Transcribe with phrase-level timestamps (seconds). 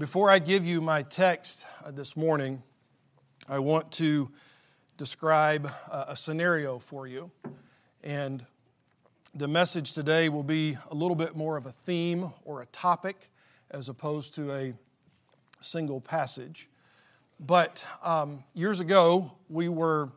[0.00, 2.62] Before I give you my text uh, this morning,
[3.46, 4.30] I want to
[4.96, 7.30] describe uh, a scenario for you.
[8.02, 8.46] And
[9.34, 13.28] the message today will be a little bit more of a theme or a topic
[13.70, 14.72] as opposed to a
[15.60, 16.70] single passage.
[17.38, 20.08] But um, years ago, we were,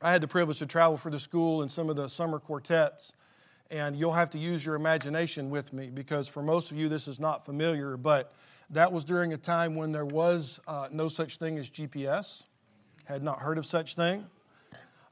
[0.00, 3.12] I had the privilege to travel for the school in some of the summer quartets.
[3.70, 7.06] And you'll have to use your imagination with me because for most of you, this
[7.06, 7.98] is not familiar.
[7.98, 8.32] But
[8.70, 12.44] that was during a time when there was uh, no such thing as GPS,
[13.04, 14.26] had not heard of such thing.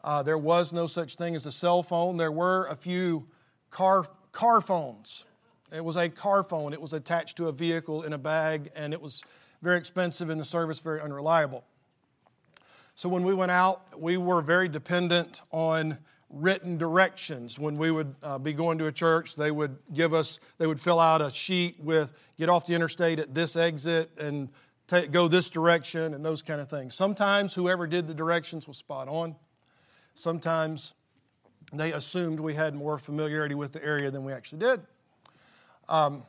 [0.03, 2.17] Uh, there was no such thing as a cell phone.
[2.17, 3.29] There were a few
[3.71, 5.27] car, car phones.
[5.73, 6.73] It was a car phone.
[6.73, 9.23] It was attached to a vehicle in a bag, and it was
[9.63, 11.65] very expensive and the service very unreliable.
[12.95, 15.99] So when we went out, we were very dependent on
[16.33, 17.59] written directions.
[17.59, 20.81] When we would uh, be going to a church, they would give us, they would
[20.81, 24.49] fill out a sheet with get off the interstate at this exit and
[24.87, 26.95] take, go this direction and those kind of things.
[26.95, 29.37] Sometimes whoever did the directions was spot on.
[30.15, 30.95] Sometimes
[31.73, 34.81] they assumed we had more familiarity with the area than we actually did.
[35.89, 36.25] Um,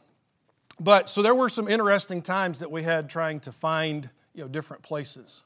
[0.80, 4.48] but so there were some interesting times that we had trying to find you know,
[4.48, 5.44] different places.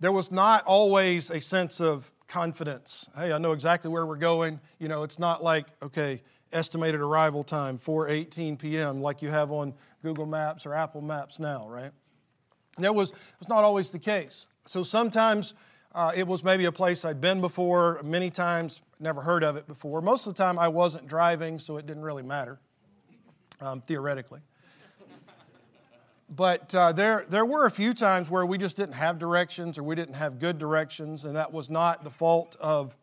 [0.00, 3.08] There was not always a sense of confidence.
[3.16, 4.60] Hey, I know exactly where we're going.
[4.78, 9.74] You know, it's not like, okay, estimated arrival time, 4:18 p.m., like you have on
[10.02, 11.90] Google Maps or Apple Maps now, right?
[12.76, 14.46] And that was, was not always the case.
[14.66, 15.54] So sometimes
[15.94, 19.66] uh, it was maybe a place I'd been before, many times, never heard of it
[19.66, 20.00] before.
[20.00, 22.60] Most of the time I wasn't driving, so it didn't really matter,
[23.60, 24.40] um, theoretically.
[26.28, 29.82] But uh, there, there were a few times where we just didn't have directions or
[29.82, 32.96] we didn't have good directions, and that was not the fault of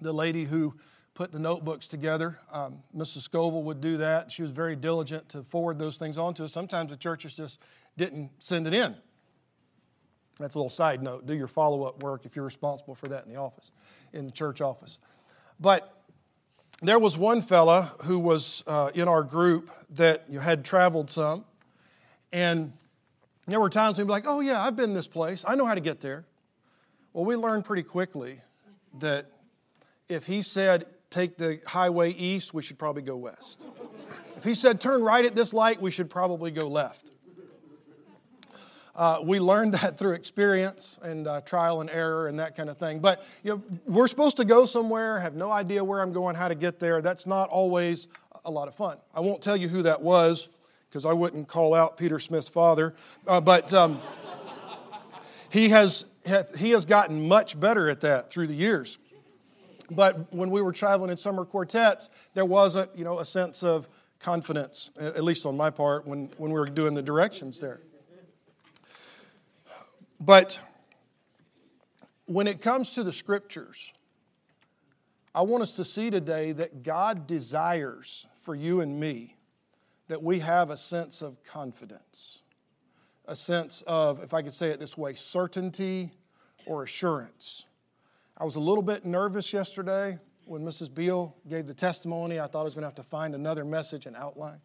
[0.00, 0.74] the lady who
[1.12, 2.38] put the notebooks together.
[2.50, 3.22] Um, Mrs.
[3.22, 4.32] Scoville would do that.
[4.32, 6.52] She was very diligent to forward those things on to us.
[6.52, 7.60] Sometimes the churches just
[7.96, 8.94] didn't send it in.
[10.38, 11.26] That's a little side note.
[11.26, 13.70] Do your follow up work if you're responsible for that in the office,
[14.12, 14.98] in the church office.
[15.58, 15.92] But
[16.82, 21.44] there was one fella who was uh, in our group that you had traveled some
[22.36, 22.74] and
[23.46, 25.42] there were times we'd be like, oh, yeah, I've been this place.
[25.48, 26.26] I know how to get there.
[27.14, 28.42] Well, we learned pretty quickly
[28.98, 29.30] that
[30.10, 33.66] if he said, take the highway east, we should probably go west.
[34.36, 37.10] If he said, turn right at this light, we should probably go left.
[38.94, 42.76] Uh, we learned that through experience and uh, trial and error and that kind of
[42.76, 43.00] thing.
[43.00, 46.48] But you know, we're supposed to go somewhere, have no idea where I'm going, how
[46.48, 47.00] to get there.
[47.00, 48.08] That's not always
[48.44, 48.98] a lot of fun.
[49.14, 50.48] I won't tell you who that was
[50.88, 52.94] because I wouldn't call out Peter Smith's father.
[53.26, 54.00] Uh, but um,
[55.50, 56.06] he, has,
[56.56, 58.98] he has gotten much better at that through the years.
[59.90, 63.88] But when we were traveling in summer quartets, there wasn't, you know, a sense of
[64.18, 67.80] confidence, at least on my part, when, when we were doing the directions there.
[70.18, 70.58] But
[72.24, 73.92] when it comes to the scriptures,
[75.34, 79.35] I want us to see today that God desires for you and me
[80.08, 82.42] that we have a sense of confidence,
[83.26, 86.10] a sense of, if I could say it this way, certainty
[86.64, 87.64] or assurance.
[88.38, 90.94] I was a little bit nervous yesterday when Mrs.
[90.94, 92.38] Beal gave the testimony.
[92.38, 94.60] I thought I was going to have to find another message and outline.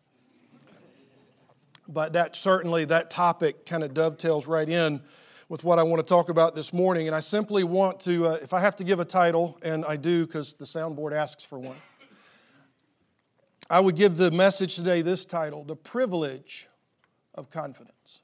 [1.87, 5.01] But that certainly, that topic kind of dovetails right in
[5.49, 7.07] with what I want to talk about this morning.
[7.07, 9.97] And I simply want to, uh, if I have to give a title, and I
[9.97, 11.75] do because the soundboard asks for one.
[13.71, 16.67] I would give the message today this title The Privilege
[17.33, 18.19] of Confidence.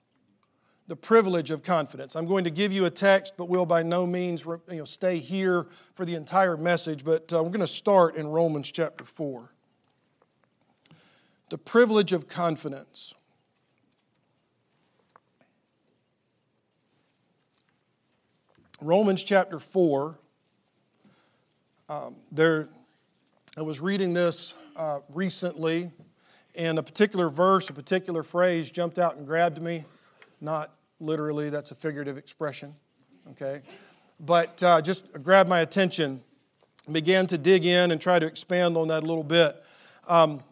[0.89, 2.17] The privilege of confidence.
[2.17, 5.19] I'm going to give you a text, but will by no means you know, stay
[5.19, 7.05] here for the entire message.
[7.05, 9.49] But uh, we're going to start in Romans chapter 4.
[11.49, 13.13] The privilege of confidence.
[18.81, 20.19] Romans chapter 4.
[21.87, 22.67] Um, there,
[23.55, 25.91] I was reading this uh, recently,
[26.55, 29.85] and a particular verse, a particular phrase jumped out and grabbed me.
[30.39, 32.75] Not literally, that's a figurative expression,
[33.31, 33.61] okay?
[34.19, 36.21] But uh, just grabbed my attention,
[36.91, 39.55] began to dig in and try to expand on that a little bit.
[40.07, 40.43] Um,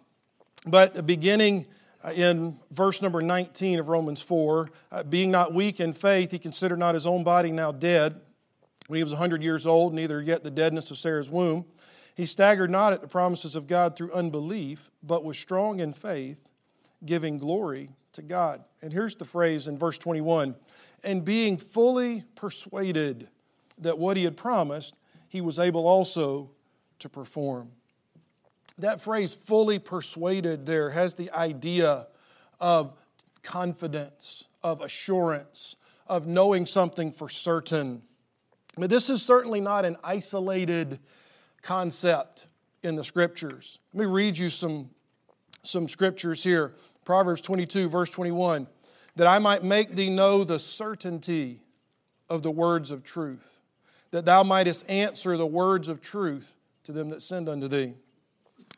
[0.65, 1.67] but beginning
[2.03, 6.39] uh, in verse number 19 of Romans 4, uh, being not weak in faith, he
[6.39, 8.19] considered not his own body now dead
[8.87, 11.65] when he was 100 years old, neither yet the deadness of Sarah's womb.
[12.15, 16.49] He staggered not at the promises of God through unbelief, but was strong in faith,
[17.05, 18.63] giving glory to God.
[18.81, 20.55] And here's the phrase in verse 21
[21.03, 23.29] and being fully persuaded
[23.77, 24.97] that what he had promised,
[25.27, 26.49] he was able also
[26.99, 27.69] to perform.
[28.77, 32.07] That phrase, fully persuaded, there has the idea
[32.59, 32.93] of
[33.43, 35.75] confidence, of assurance,
[36.07, 38.01] of knowing something for certain.
[38.77, 40.99] But this is certainly not an isolated
[41.65, 42.45] concept
[42.83, 43.79] in the scriptures.
[43.93, 44.91] Let me read you some,
[45.63, 46.75] some scriptures here.
[47.03, 48.67] Proverbs 22, verse 21
[49.17, 51.61] that I might make thee know the certainty
[52.29, 53.61] of the words of truth,
[54.11, 57.93] that thou mightest answer the words of truth to them that send unto thee.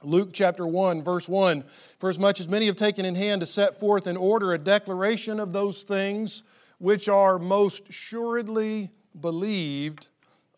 [0.03, 1.63] Luke chapter 1, verse 1
[1.97, 4.59] For as much as many have taken in hand to set forth in order a
[4.59, 6.43] declaration of those things
[6.77, 10.07] which are most assuredly believed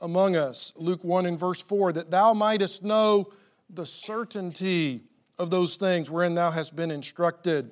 [0.01, 0.71] among us.
[0.75, 3.31] Luke 1 and verse 4 That thou mightest know
[3.69, 5.03] the certainty
[5.37, 7.71] of those things wherein thou hast been instructed.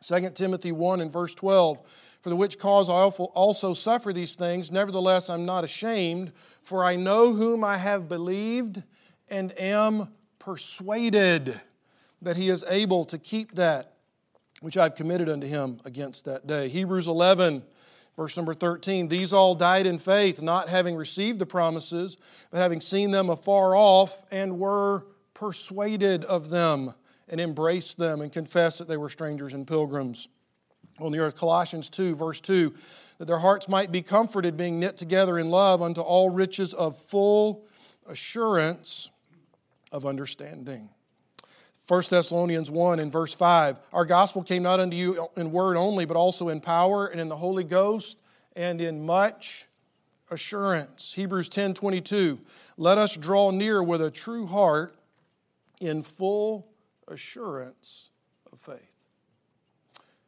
[0.00, 1.80] 2 Timothy 1 and verse 12
[2.20, 6.96] For the which cause I also suffer these things, nevertheless I'm not ashamed, for I
[6.96, 8.82] know whom I have believed
[9.30, 10.08] and am
[10.38, 11.60] persuaded
[12.20, 13.92] that he is able to keep that
[14.60, 16.68] which I've committed unto him against that day.
[16.68, 17.62] Hebrews 11,
[18.16, 22.16] verse number 13 These all died in faith, not having received the promises,
[22.50, 26.94] but having seen them afar off, and were persuaded of them,
[27.28, 30.28] and embraced them, and confessed that they were strangers and pilgrims
[31.00, 31.36] on the earth.
[31.36, 32.74] Colossians 2, verse 2
[33.18, 36.98] that their hearts might be comforted, being knit together in love unto all riches of
[36.98, 37.64] full
[38.06, 39.10] assurance
[39.92, 40.90] of understanding.
[41.86, 46.06] 1 Thessalonians 1 in verse 5 Our gospel came not unto you in word only,
[46.06, 48.20] but also in power and in the Holy Ghost
[48.56, 49.66] and in much
[50.30, 51.14] assurance.
[51.14, 52.38] Hebrews 10 22
[52.78, 54.94] Let us draw near with a true heart
[55.80, 56.66] in full
[57.06, 58.08] assurance
[58.50, 58.92] of faith.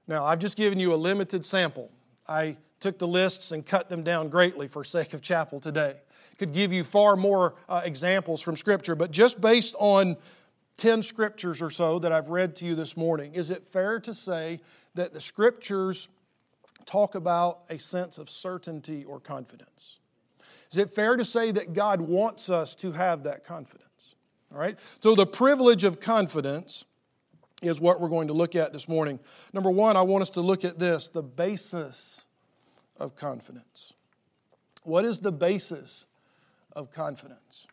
[0.06, 1.90] Now, I've just given you a limited sample.
[2.28, 5.94] I took the lists and cut them down greatly for sake of chapel today.
[6.38, 10.18] Could give you far more uh, examples from Scripture, but just based on
[10.76, 14.14] 10 scriptures or so that I've read to you this morning, is it fair to
[14.14, 14.61] say
[14.94, 16.08] that the scriptures
[16.84, 19.99] talk about a sense of certainty or confidence?
[20.70, 24.14] Is it fair to say that God wants us to have that confidence?
[24.52, 24.78] All right?
[25.00, 26.84] So, the privilege of confidence
[27.62, 29.19] is what we're going to look at this morning.
[29.52, 32.25] Number one, I want us to look at this the basis
[32.99, 33.93] of confidence.
[34.82, 36.06] What is the basis
[36.73, 37.67] of confidence?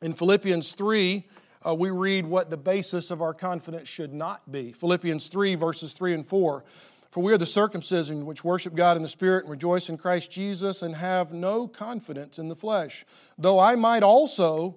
[0.00, 1.24] In Philippians 3,
[1.66, 4.72] uh, we read what the basis of our confidence should not be.
[4.72, 6.64] Philippians 3, verses 3 and 4.
[7.10, 10.30] For we are the circumcision which worship God in the Spirit and rejoice in Christ
[10.30, 13.04] Jesus and have no confidence in the flesh.
[13.36, 14.76] Though I might also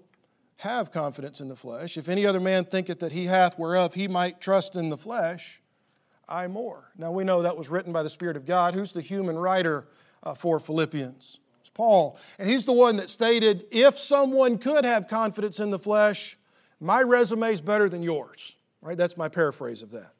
[0.58, 1.98] have confidence in the flesh.
[1.98, 5.62] If any other man thinketh that he hath whereof he might trust in the flesh,
[6.28, 6.92] I more.
[6.98, 8.74] Now we know that was written by the Spirit of God.
[8.74, 9.88] Who's the human writer
[10.24, 11.40] uh, for Philippians?
[11.62, 12.18] It's Paul.
[12.40, 16.38] And he's the one that stated if someone could have confidence in the flesh,
[16.80, 18.56] my resume is better than yours.
[18.82, 18.98] Right?
[18.98, 20.12] That's my paraphrase of that.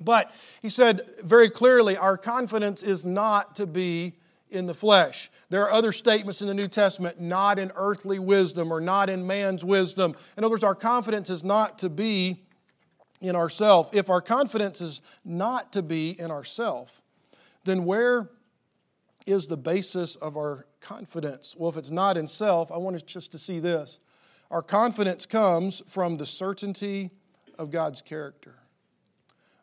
[0.00, 0.30] But
[0.60, 4.14] he said very clearly our confidence is not to be
[4.50, 5.30] in the flesh.
[5.50, 9.26] There are other statements in the New Testament, not in earthly wisdom or not in
[9.26, 10.14] man's wisdom.
[10.36, 12.44] In other words, our confidence is not to be
[13.20, 13.94] in ourself.
[13.94, 17.02] If our confidence is not to be in ourself,
[17.64, 18.30] then where
[19.26, 21.54] is the basis of our confidence?
[21.56, 23.98] Well, if it's not in self, I want us just to see this.
[24.50, 27.10] Our confidence comes from the certainty
[27.58, 28.54] of God's character.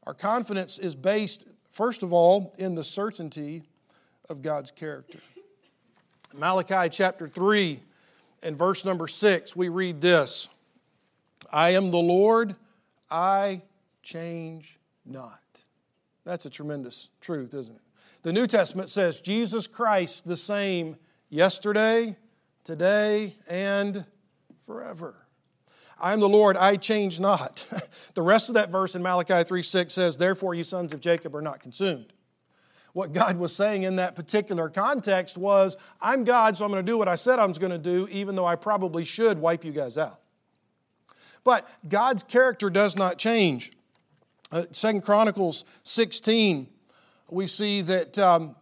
[0.04, 3.64] Our confidence is based, first of all, in the certainty
[4.30, 5.20] of God's character.
[6.34, 7.80] Malachi chapter 3
[8.44, 10.50] and verse number 6, we read this
[11.52, 12.56] I am the Lord,
[13.10, 13.64] I
[14.04, 15.64] change not.
[16.26, 17.82] That's a tremendous truth, isn't it?
[18.24, 20.98] The New Testament says Jesus Christ the same
[21.30, 22.18] yesterday,
[22.64, 24.06] today, and
[24.66, 25.28] forever.
[26.00, 27.66] I am the Lord, I change not.
[28.16, 31.36] the rest of that verse in Malachi 3 6 says, Therefore, you sons of Jacob
[31.36, 32.12] are not consumed.
[32.94, 36.92] What God was saying in that particular context was, I'm God, so I'm going to
[36.92, 39.66] do what I said I was going to do, even though I probably should wipe
[39.66, 40.22] you guys out.
[41.44, 43.72] But God's character does not change.
[44.52, 46.68] Uh, Second Chronicles 16,
[47.30, 48.56] we see that um,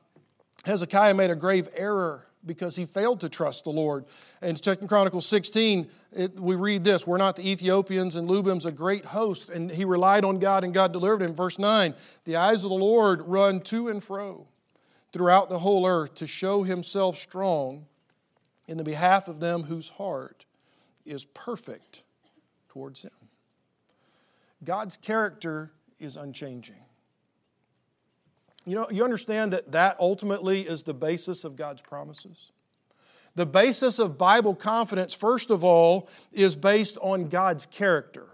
[0.66, 4.06] Hezekiah made a grave error because he failed to trust the Lord.
[4.42, 8.72] In Second Chronicles 16, it, we read this Were not the Ethiopians and Lubims a
[8.72, 9.50] great host?
[9.50, 11.34] And he relied on God and God delivered him.
[11.34, 11.94] Verse 9
[12.26, 14.48] The eyes of the Lord run to and fro
[15.12, 17.86] throughout the whole earth to show himself strong
[18.68, 20.46] in the behalf of them whose heart
[21.06, 22.04] is perfect
[22.70, 23.12] towards him.
[24.64, 26.84] God's character is unchanging.
[28.66, 32.52] You know, you understand that that ultimately is the basis of God's promises?
[33.36, 38.28] The basis of Bible confidence, first of all, is based on God's character.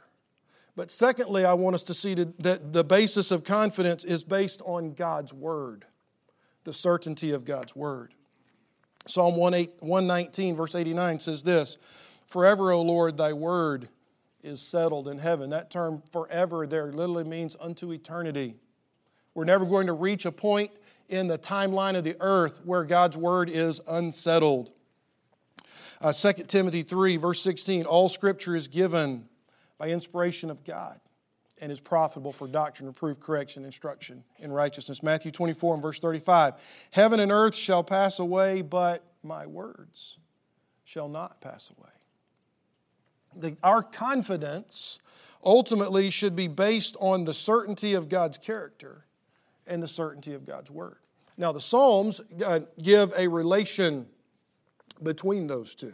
[0.75, 4.93] But secondly, I want us to see that the basis of confidence is based on
[4.93, 5.85] God's Word,
[6.63, 8.13] the certainty of God's Word.
[9.07, 11.77] Psalm 119, verse 89 says this
[12.27, 13.89] Forever, O Lord, thy word
[14.43, 15.49] is settled in heaven.
[15.49, 18.55] That term forever there literally means unto eternity.
[19.33, 20.71] We're never going to reach a point
[21.07, 24.71] in the timeline of the earth where God's word is unsettled.
[26.01, 29.27] Uh, 2 Timothy 3, verse 16 All scripture is given
[29.77, 30.99] by inspiration of God
[31.61, 35.03] and is profitable for doctrine, reproof, correction, instruction in righteousness.
[35.03, 36.53] Matthew 24 and verse 35
[36.91, 40.17] Heaven and earth shall pass away, but my words
[40.83, 41.89] shall not pass away.
[43.35, 44.99] The, our confidence
[45.43, 49.05] ultimately should be based on the certainty of God's character
[49.67, 50.97] and the certainty of God's word.
[51.37, 54.07] Now, the Psalms uh, give a relation
[55.01, 55.93] between those two.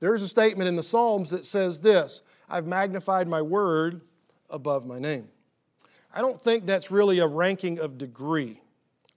[0.00, 4.02] There is a statement in the Psalms that says this I've magnified my word
[4.50, 5.28] above my name.
[6.14, 8.60] I don't think that's really a ranking of degree.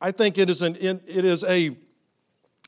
[0.02, 1.76] I think it is, an, it is a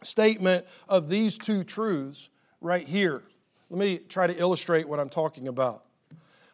[0.03, 3.23] statement of these two truths right here.
[3.69, 5.85] Let me try to illustrate what I'm talking about.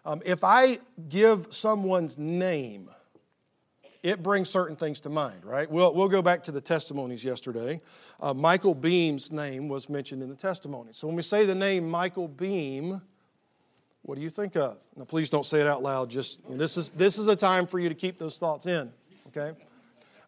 [0.06, 0.78] Um, if I
[1.10, 2.90] give someone's name,
[4.04, 5.70] it brings certain things to mind, right?
[5.70, 7.80] We'll, we'll go back to the testimonies yesterday.
[8.20, 10.90] Uh, Michael Beam's name was mentioned in the testimony.
[10.92, 13.02] So when we say the name Michael Beam,
[14.08, 14.78] what do you think of?
[14.96, 16.10] Now, please don't say it out loud.
[16.10, 18.66] Just you know, this is this is a time for you to keep those thoughts
[18.66, 18.92] in.
[19.28, 19.52] Okay,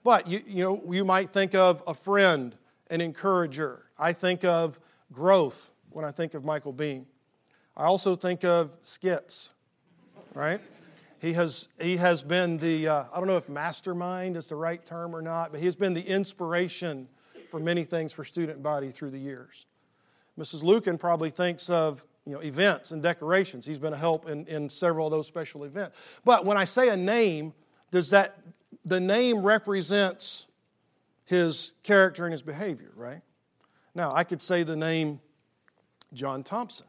[0.03, 2.55] but you you know you might think of a friend,
[2.89, 3.85] an encourager.
[3.97, 4.79] I think of
[5.13, 7.05] growth when I think of Michael Beam.
[7.77, 9.51] I also think of skits,
[10.33, 10.59] right?
[11.19, 14.83] He has, he has been the, uh, I don't know if mastermind is the right
[14.85, 17.09] term or not, but he's been the inspiration
[17.49, 19.65] for many things for student body through the years.
[20.37, 20.63] Mrs.
[20.63, 23.65] Lucan probably thinks of you know, events and decorations.
[23.65, 25.97] He's been a help in, in several of those special events.
[26.23, 27.53] But when I say a name,
[27.91, 28.39] does that,
[28.85, 30.47] the name represents
[31.27, 33.21] his character and his behavior, right?
[33.93, 35.19] Now, I could say the name
[36.13, 36.87] John Thompson.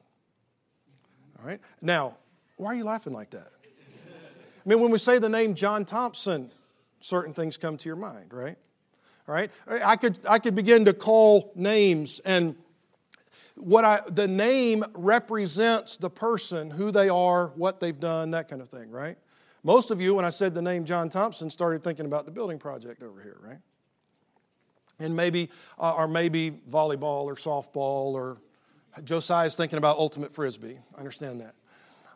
[1.38, 1.60] All right?
[1.80, 2.16] Now,
[2.56, 3.48] why are you laughing like that?
[4.64, 6.52] I mean, when we say the name John Thompson,
[7.00, 8.56] certain things come to your mind, right?
[9.28, 9.50] All right?
[9.68, 12.56] I could, I could begin to call names and
[13.60, 18.62] what I, the name represents the person, who they are, what they've done, that kind
[18.62, 19.16] of thing, right?
[19.62, 22.58] Most of you, when I said the name John Thompson, started thinking about the building
[22.58, 23.58] project over here, right?
[24.98, 28.38] And maybe, uh, or maybe volleyball or softball, or
[29.04, 30.78] Josiah's thinking about ultimate frisbee.
[30.94, 31.54] I understand that.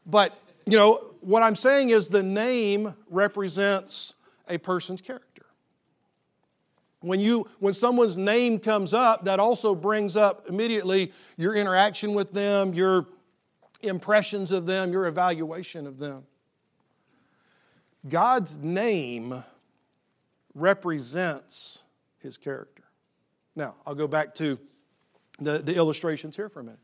[0.06, 4.14] But, you know, what I'm saying is the name represents
[4.48, 5.46] a person's character.
[7.00, 12.32] When, you, when someone's name comes up, that also brings up immediately your interaction with
[12.32, 13.06] them, your
[13.82, 16.24] impressions of them, your evaluation of them.
[18.08, 19.42] God's name
[20.54, 21.82] represents
[22.18, 22.84] his character.
[23.56, 24.58] Now, I'll go back to
[25.38, 26.80] the, the illustrations here for a minute.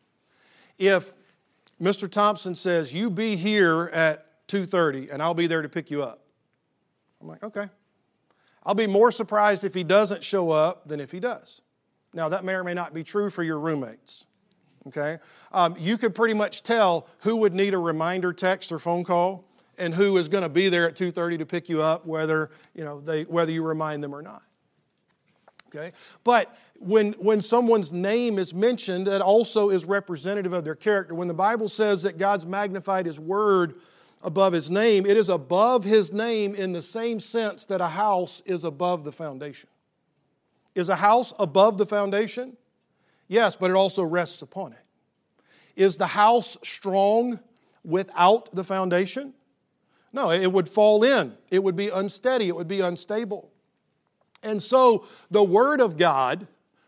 [0.79, 1.13] If
[1.81, 2.11] Mr.
[2.11, 6.21] Thompson says, You be here at 2:30 and I'll be there to pick you up.
[7.21, 7.69] I'm like, okay.
[8.65, 11.63] I'll be more surprised if he doesn't show up than if he does.
[12.13, 14.27] Now, that may or may not be true for your roommates.
[14.89, 15.19] Okay?
[15.53, 19.45] Um, you could pretty much tell who would need a reminder text or phone call
[19.79, 22.85] and who is going to be there at 2.30 to pick you up, whether you,
[22.85, 24.43] know, they, whether you remind them or not.
[25.75, 25.93] Okay?
[26.25, 31.15] But when, when someone's name is mentioned, that also is representative of their character.
[31.15, 33.77] When the Bible says that God's magnified His Word
[34.23, 38.43] above his name, it is above his name in the same sense that a house
[38.45, 39.69] is above the foundation.
[40.75, 42.57] Is a house above the foundation?
[43.29, 44.85] Yes, but it also rests upon it.
[45.77, 47.41] Is the house strong
[47.85, 49.35] without the foundation?
[50.13, 51.37] No, it would fall in.
[51.51, 52.49] It would be unsteady.
[52.49, 53.50] It would be unstable.
[54.43, 56.47] And so the Word of God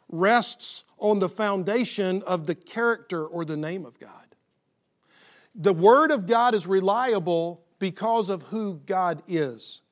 [0.09, 4.11] rests on the foundation of the character or the name of God.
[5.55, 9.83] The Word of God is reliable because of who God is,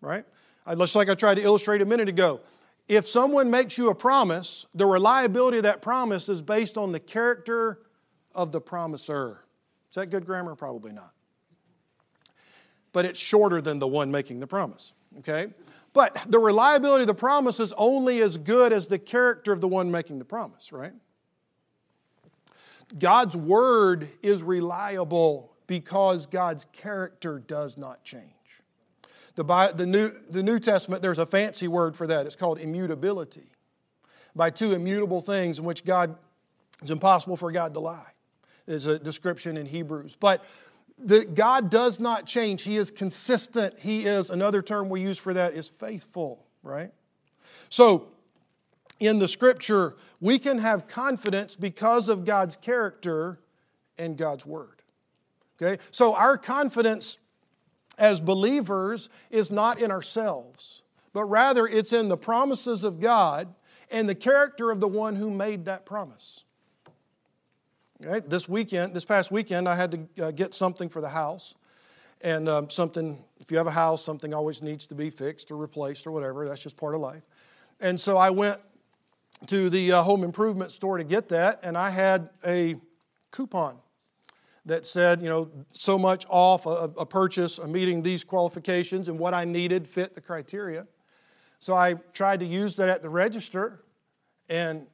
[0.00, 0.24] right?
[0.66, 2.40] Uh, just like I tried to illustrate a minute ago.
[2.88, 7.00] If someone makes you a promise, the reliability of that promise is based on the
[7.00, 7.78] character
[8.34, 9.44] of the promiser.
[9.90, 10.54] Is that good grammar?
[10.56, 11.12] Probably not.
[12.92, 15.48] But it's shorter than the one making the promise, okay?
[15.92, 19.68] But the reliability of the promise is only as good as the character of the
[19.68, 20.94] one making the promise, right?
[22.98, 28.24] God's word is reliable because God's character does not change.
[29.34, 32.26] The, the, New, the New Testament, there's a fancy word for that.
[32.26, 33.48] It's called immutability.
[34.36, 36.16] By two immutable things in which God,
[36.80, 38.12] it's impossible for God to lie.
[38.66, 40.16] is a description in Hebrews.
[40.18, 40.44] But
[40.98, 42.62] that God does not change.
[42.62, 43.78] He is consistent.
[43.80, 46.92] He is, another term we use for that is faithful, right?
[47.68, 48.08] So,
[49.00, 53.40] in the scripture, we can have confidence because of God's character
[53.98, 54.82] and God's word.
[55.60, 55.82] Okay?
[55.90, 57.18] So, our confidence
[57.98, 60.82] as believers is not in ourselves,
[61.12, 63.54] but rather it's in the promises of God
[63.90, 66.41] and the character of the one who made that promise.
[68.04, 68.28] Right?
[68.28, 71.54] This weekend, this past weekend, I had to uh, get something for the house.
[72.20, 75.56] And um, something, if you have a house, something always needs to be fixed or
[75.56, 76.48] replaced or whatever.
[76.48, 77.22] That's just part of life.
[77.80, 78.60] And so I went
[79.46, 82.76] to the uh, home improvement store to get that, and I had a
[83.30, 83.78] coupon
[84.66, 89.18] that said, you know, so much off a, a purchase, a meeting these qualifications, and
[89.18, 90.86] what I needed fit the criteria.
[91.58, 93.82] So I tried to use that at the register,
[94.48, 94.86] and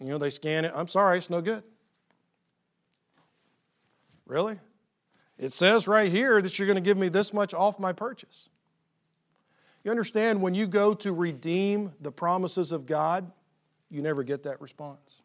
[0.00, 0.72] you know, they scan it.
[0.74, 1.62] I'm sorry, it's no good.
[4.26, 4.58] Really?
[5.38, 8.48] It says right here that you're going to give me this much off my purchase.
[9.82, 13.30] You understand when you go to redeem the promises of God,
[13.90, 15.20] you never get that response.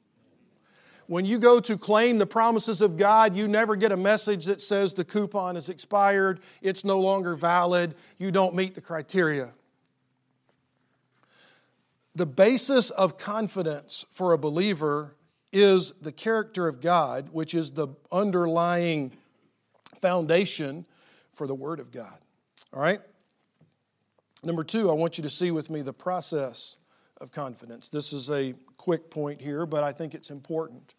[1.08, 4.62] When you go to claim the promises of God, you never get a message that
[4.62, 9.54] says the coupon is expired, it's no longer valid, you don't meet the criteria.
[12.14, 15.16] The basis of confidence for a believer
[15.52, 19.12] is the character of God, which is the underlying
[20.02, 20.86] foundation
[21.34, 22.20] for the Word of God.
[22.74, 23.02] All right?
[24.44, 26.78] Number two, I want you to see with me the process
[27.20, 27.90] of confidence.
[27.90, 30.94] This is a quick point here, but I think it's important.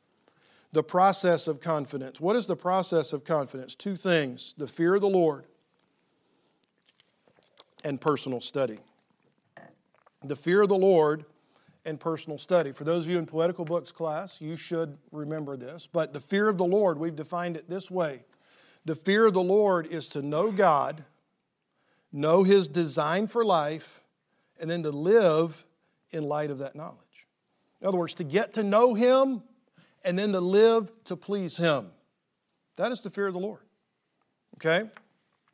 [0.72, 2.20] The process of confidence.
[2.20, 3.74] What is the process of confidence?
[3.74, 5.46] Two things the fear of the Lord
[7.82, 8.78] and personal study.
[10.22, 11.24] The fear of the Lord
[11.84, 12.72] and personal study.
[12.72, 15.86] For those of you in poetical books class, you should remember this.
[15.86, 18.24] But the fear of the Lord, we've defined it this way
[18.84, 21.04] the fear of the Lord is to know God,
[22.12, 24.00] know His design for life,
[24.58, 25.64] and then to live
[26.10, 26.98] in light of that knowledge.
[27.80, 29.42] In other words, to get to know Him
[30.04, 31.88] and then to live to please Him.
[32.76, 33.60] That is the fear of the Lord.
[34.56, 34.88] Okay?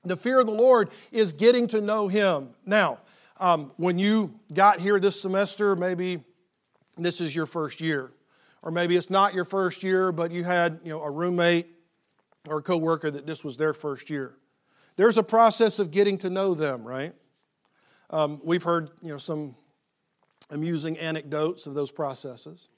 [0.05, 2.51] The fear of the Lord is getting to know Him.
[2.65, 2.99] Now,
[3.39, 6.23] um, when you got here this semester, maybe
[6.97, 8.13] this is your first year.
[8.63, 11.69] Or maybe it's not your first year, but you had you know, a roommate
[12.49, 14.35] or a coworker that this was their first year.
[14.97, 17.15] There's a process of getting to know them, right?
[18.11, 19.55] Um, we've heard you know, some
[20.51, 22.69] amusing anecdotes of those processes,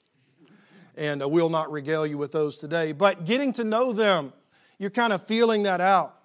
[0.95, 2.91] and uh, we'll not regale you with those today.
[2.91, 4.33] But getting to know them,
[4.79, 6.18] you're kind of feeling that out.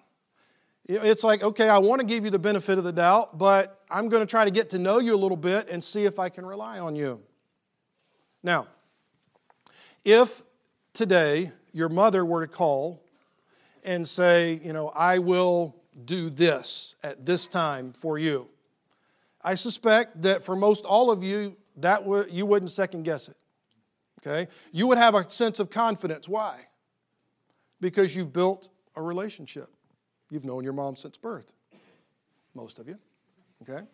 [0.87, 4.07] It's like, okay, I want to give you the benefit of the doubt, but I'm
[4.07, 6.29] going to try to get to know you a little bit and see if I
[6.29, 7.21] can rely on you.
[8.43, 8.67] Now,
[10.03, 10.43] if
[10.93, 13.03] today your mother were to call
[13.83, 18.47] and say, you know, I will do this at this time for you,
[19.41, 23.37] I suspect that for most all of you, that w- you wouldn't second guess it.
[24.21, 24.51] Okay?
[24.71, 26.29] You would have a sense of confidence.
[26.29, 26.67] Why?
[27.81, 29.69] Because you've built a relationship.
[30.29, 31.53] You've known your mom since birth,
[32.53, 32.97] most of you.
[33.61, 33.85] Okay?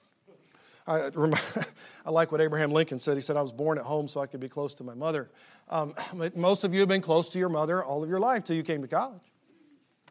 [0.88, 1.10] I,
[2.06, 3.16] I like what Abraham Lincoln said.
[3.16, 5.30] He said, I was born at home so I could be close to my mother.
[5.70, 5.94] Um,
[6.36, 8.64] most of you have been close to your mother all of your life till you
[8.64, 9.22] came to college.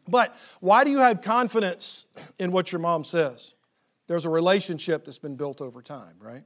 [0.07, 2.05] But why do you have confidence
[2.39, 3.53] in what your mom says?
[4.07, 6.43] There's a relationship that's been built over time, right?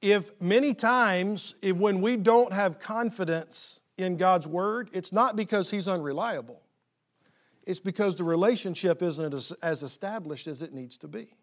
[0.00, 5.70] If many times, if when we don't have confidence in God's word, it's not because
[5.70, 6.62] He's unreliable.
[7.68, 11.34] It's because the relationship isn't as established as it needs to be.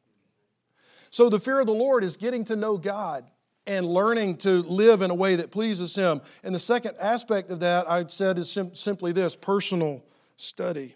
[1.11, 3.29] So the fear of the Lord is getting to know God
[3.67, 6.21] and learning to live in a way that pleases Him.
[6.43, 10.03] And the second aspect of that, I said, is sim- simply this personal
[10.35, 10.95] study.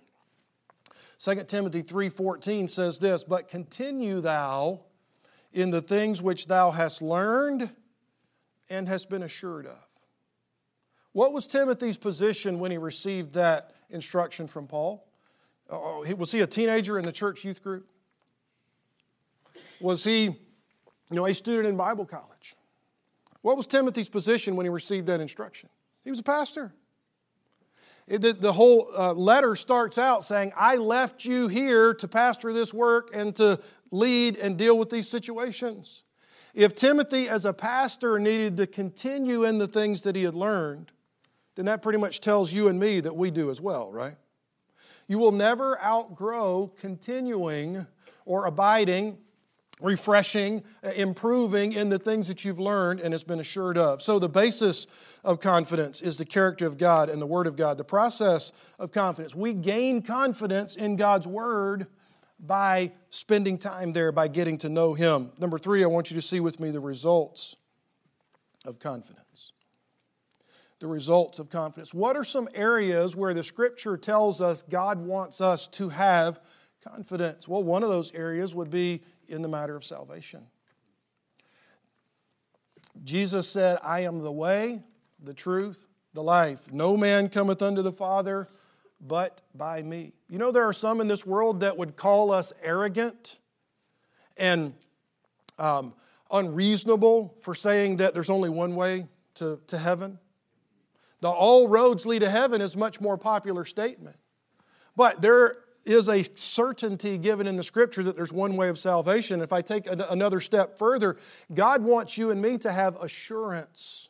[1.19, 4.79] 2 Timothy 3:14 says this, "But continue thou
[5.53, 7.69] in the things which thou hast learned
[8.67, 9.85] and hast been assured of."
[11.11, 15.05] What was Timothy's position when he received that instruction from Paul?
[15.69, 17.87] Oh, was he a teenager in the church youth group?
[19.79, 20.35] Was he, you
[21.11, 22.55] know, a student in Bible college?
[23.41, 25.69] What was Timothy's position when he received that instruction?
[26.03, 26.73] He was a pastor.
[28.07, 32.51] It, the, the, whole uh, letter starts out saying, I left you here to pastor
[32.51, 33.59] this work and to
[33.91, 36.03] lead and deal with these situations.
[36.55, 40.91] If Timothy, as a pastor, needed to continue in the things that he had learned,
[41.55, 44.15] then that pretty much tells you and me that we do as well, right?
[45.09, 47.85] You will never outgrow continuing
[48.25, 49.17] or abiding
[49.81, 54.01] refreshing, uh, improving in the things that you've learned and it's been assured of.
[54.01, 54.87] So, the basis
[55.23, 57.77] of confidence is the character of God and the Word of God.
[57.77, 59.35] The process of confidence.
[59.35, 61.87] We gain confidence in God's Word
[62.39, 65.31] by spending time there, by getting to know Him.
[65.39, 67.55] Number three, I want you to see with me the results
[68.65, 69.18] of confidence.
[70.79, 71.93] The results of confidence.
[71.93, 76.39] What are some areas where the Scripture tells us God wants us to have
[76.81, 77.47] confidence?
[77.47, 80.45] Well, one of those areas would be in the matter of salvation.
[83.03, 84.81] Jesus said, I am the way,
[85.21, 86.71] the truth, the life.
[86.71, 88.47] No man cometh unto the Father
[89.01, 90.13] but by me.
[90.29, 93.39] You know, there are some in this world that would call us arrogant
[94.37, 94.73] and
[95.57, 95.93] um,
[96.31, 100.19] unreasonable for saying that there's only one way to, to heaven.
[101.21, 104.17] The all roads lead to heaven is much more popular statement.
[104.95, 109.41] But there is a certainty given in the scripture that there's one way of salvation.
[109.41, 111.17] If I take another step further,
[111.53, 114.09] God wants you and me to have assurance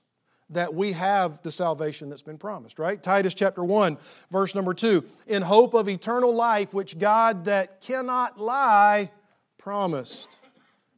[0.51, 3.01] that we have the salvation that's been promised, right?
[3.01, 3.97] Titus chapter 1,
[4.31, 5.05] verse number 2.
[5.27, 9.11] In hope of eternal life, which God that cannot lie
[9.57, 10.39] promised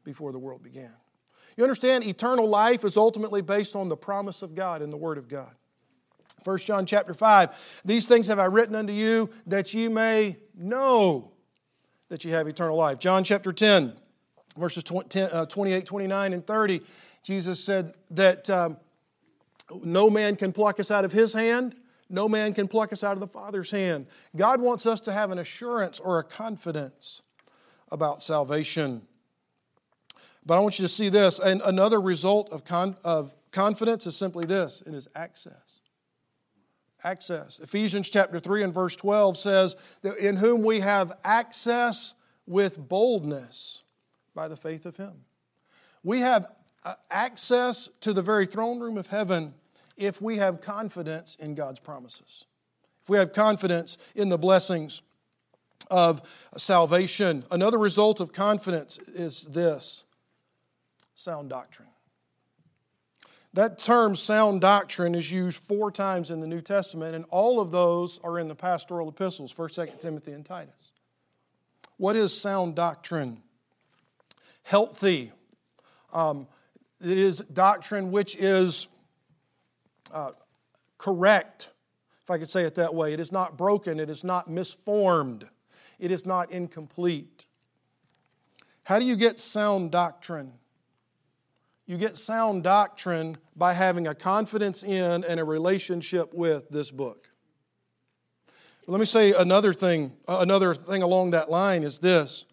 [0.04, 0.94] before the world began.
[1.58, 5.18] You understand, eternal life is ultimately based on the promise of God and the Word
[5.18, 5.52] of God.
[6.44, 11.32] 1 John chapter 5, these things have I written unto you that you may know
[12.10, 13.00] that you have eternal life.
[13.00, 13.94] John chapter 10,
[14.58, 14.84] verses
[15.16, 16.82] uh, 28, 29, and 30,
[17.24, 18.78] Jesus said that um,
[19.84, 21.76] no man can pluck us out of his hand,
[22.10, 24.08] no man can pluck us out of the Father's hand.
[24.36, 27.22] God wants us to have an assurance or a confidence
[27.90, 29.04] about salvation.
[30.46, 31.40] But I want you to see this.
[31.40, 35.81] And another result of, con- of confidence is simply this it is access
[37.04, 37.60] access.
[37.60, 42.14] Ephesians chapter 3 and verse 12 says that in whom we have access
[42.46, 43.84] with boldness
[44.34, 45.26] by the faith of him.
[46.04, 46.48] We have
[46.84, 49.54] uh, access to the very throne room of heaven
[49.98, 52.46] if we have confidence in God's promises.
[53.04, 55.04] If we have confidence in the blessings
[55.90, 56.22] of
[56.58, 57.44] salvation.
[57.52, 60.04] Another result of confidence is this
[61.14, 61.90] sound doctrine.
[63.54, 67.72] That term sound doctrine is used four times in the New Testament, and all of
[67.72, 70.92] those are in the pastoral epistles 1st, 2nd Timothy, and Titus.
[71.98, 73.42] What is sound doctrine?
[74.64, 75.34] Healthy.
[76.14, 76.48] Um,
[77.02, 78.88] it is doctrine which is
[80.14, 80.32] uh,
[80.98, 81.72] correct,
[82.22, 83.12] if I could say it that way.
[83.12, 85.50] It is not broken, it is not misformed,
[86.00, 87.46] it is not incomplete.
[88.84, 90.54] How do you get sound doctrine?
[91.92, 97.30] You get sound doctrine by having a confidence in and a relationship with this book.
[98.88, 102.46] Let me say another thing, another thing along that line is this.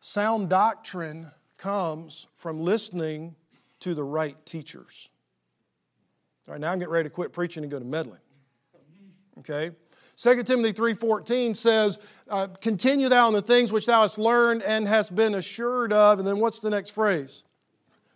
[0.00, 3.36] Sound doctrine comes from listening
[3.80, 5.10] to the right teachers.
[6.48, 8.20] All right, now I'm getting ready to quit preaching and go to meddling.
[9.40, 9.72] Okay?
[10.16, 11.98] 2 Timothy 3.14 says,
[12.30, 16.18] uh, Continue thou in the things which thou hast learned and hast been assured of.
[16.18, 17.44] And then what's the next phrase?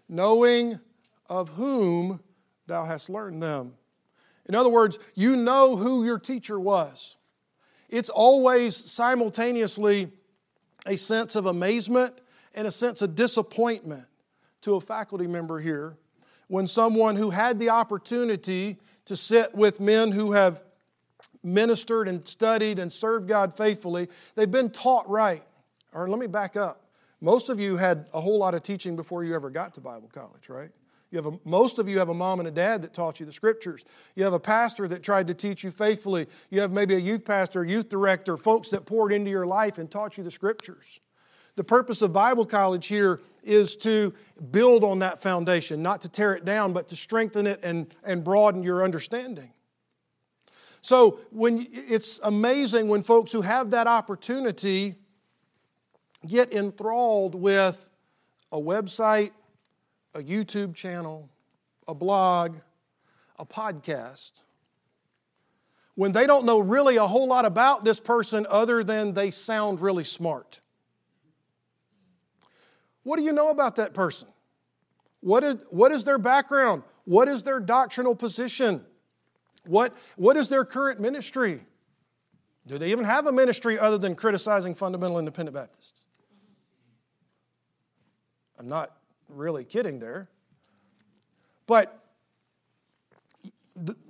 [0.08, 0.80] Knowing
[1.28, 2.20] of whom
[2.66, 3.74] thou hast learned them.
[4.46, 7.16] In other words, you know who your teacher was.
[7.88, 10.12] It's always simultaneously
[10.86, 12.20] a sense of amazement
[12.54, 14.06] and a sense of disappointment
[14.62, 15.96] to a faculty member here
[16.48, 20.62] when someone who had the opportunity to sit with men who have
[21.42, 25.42] ministered and studied and served God faithfully, they've been taught right.
[25.92, 26.85] Or let me back up.
[27.20, 30.10] Most of you had a whole lot of teaching before you ever got to Bible
[30.12, 30.70] college, right?
[31.10, 33.26] You have a, most of you have a mom and a dad that taught you
[33.26, 33.84] the scriptures.
[34.16, 36.26] You have a pastor that tried to teach you faithfully.
[36.50, 39.90] You have maybe a youth pastor, youth director, folks that poured into your life and
[39.90, 41.00] taught you the scriptures.
[41.54, 44.12] The purpose of Bible college here is to
[44.50, 48.22] build on that foundation, not to tear it down, but to strengthen it and, and
[48.22, 49.52] broaden your understanding.
[50.82, 54.96] So when it's amazing when folks who have that opportunity
[56.26, 57.88] get enthralled with
[58.52, 59.32] a website,
[60.14, 61.28] a YouTube channel,
[61.88, 62.56] a blog,
[63.38, 64.42] a podcast,
[65.94, 69.80] when they don't know really a whole lot about this person other than they sound
[69.80, 70.60] really smart.
[73.02, 74.28] What do you know about that person?
[75.20, 76.82] What is, what is their background?
[77.04, 78.84] What is their doctrinal position?
[79.64, 81.60] What, what is their current ministry?
[82.66, 86.05] Do they even have a ministry other than criticizing fundamental independent Baptists?
[88.58, 88.92] I'm not
[89.28, 90.28] really kidding there.
[91.66, 92.02] But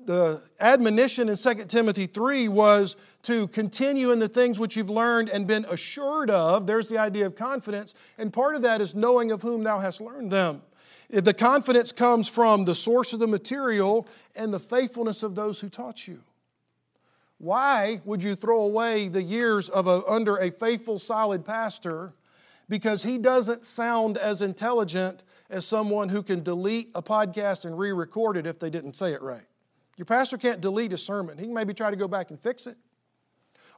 [0.04, 5.28] the admonition in 2 Timothy 3 was to continue in the things which you've learned
[5.28, 6.66] and been assured of.
[6.66, 7.94] There's the idea of confidence.
[8.16, 10.62] And part of that is knowing of whom thou hast learned them.
[11.11, 15.68] The confidence comes from the source of the material and the faithfulness of those who
[15.68, 16.20] taught you.
[17.38, 22.12] Why would you throw away the years of a, under a faithful, solid pastor
[22.68, 27.92] because he doesn't sound as intelligent as someone who can delete a podcast and re
[27.92, 29.46] record it if they didn't say it right.
[29.96, 31.38] Your pastor can't delete a sermon.
[31.38, 32.76] He can maybe try to go back and fix it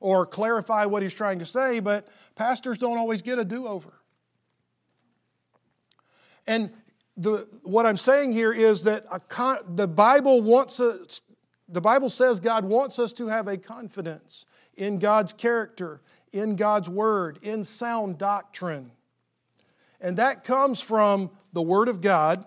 [0.01, 3.93] or clarify what he's trying to say, but pastors don't always get a do over.
[6.47, 6.71] And
[7.17, 11.21] the, what I'm saying here is that con, the Bible wants us,
[11.69, 14.47] the Bible says God wants us to have a confidence
[14.77, 16.01] in God's character,
[16.33, 18.93] in God's word, in sound doctrine.
[20.01, 22.45] And that comes from the Word of God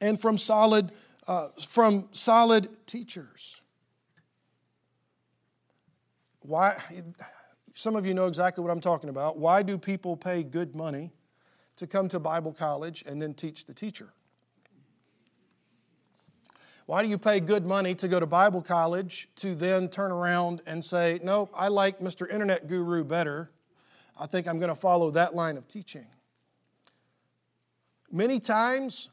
[0.00, 0.92] and from solid,
[1.26, 3.60] uh, from solid teachers.
[6.40, 6.76] Why?
[7.74, 9.38] Some of you know exactly what I'm talking about.
[9.38, 11.12] Why do people pay good money
[11.76, 14.12] to come to Bible college and then teach the teacher?
[16.86, 20.62] Why do you pay good money to go to Bible college to then turn around
[20.66, 22.30] and say, Nope, I like Mr.
[22.30, 23.50] Internet Guru better.
[24.18, 26.06] I think I'm going to follow that line of teaching?
[28.10, 29.08] Many times,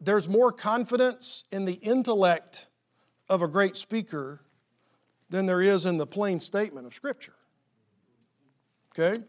[0.00, 2.68] there's more confidence in the intellect
[3.28, 4.40] of a great speaker
[5.28, 7.34] than there is in the plain statement of Scripture.
[8.92, 9.22] Okay?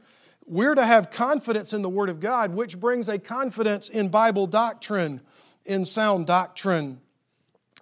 [0.46, 4.48] We're to have confidence in the Word of God, which brings a confidence in Bible
[4.48, 5.22] doctrine,
[5.70, 7.00] in sound doctrine.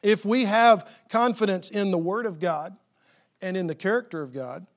[0.04, 2.76] If we have confidence in the Word of God
[3.42, 4.68] and in the character of God,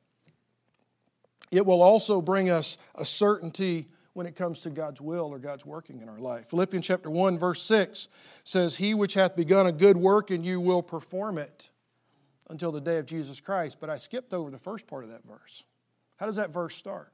[1.51, 5.66] it will also bring us a certainty when it comes to God's will or God's
[5.66, 6.49] working in our life.
[6.51, 8.09] Philippians chapter 1 verse 6
[8.44, 11.70] says, "He which hath begun a good work in you will perform it
[12.49, 15.25] until the day of Jesus Christ." But I skipped over the first part of that
[15.25, 15.64] verse.
[16.16, 17.12] How does that verse start?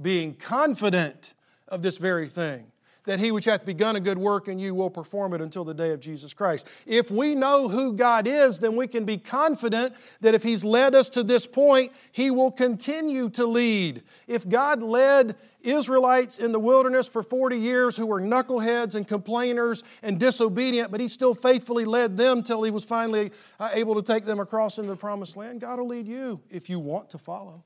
[0.00, 1.34] Being confident
[1.68, 2.72] of this very thing
[3.04, 5.74] that he which hath begun a good work in you will perform it until the
[5.74, 6.68] day of Jesus Christ.
[6.86, 10.94] If we know who God is, then we can be confident that if he's led
[10.94, 14.02] us to this point, he will continue to lead.
[14.26, 19.82] If God led Israelites in the wilderness for 40 years who were knuckleheads and complainers
[20.02, 24.02] and disobedient, but he still faithfully led them till he was finally uh, able to
[24.02, 27.18] take them across into the promised land, God will lead you if you want to
[27.18, 27.64] follow.